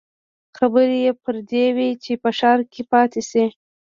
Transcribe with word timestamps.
خبرې 0.57 0.97
يې 1.05 1.11
پر 1.23 1.35
دې 1.51 1.65
وې 1.75 1.89
چې 2.03 2.11
په 2.21 2.29
ښار 2.37 2.59
کې 2.71 2.81
پاتې 2.91 3.21
شي. 3.29 3.45